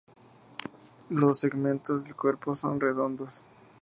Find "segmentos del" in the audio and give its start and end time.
1.41-2.15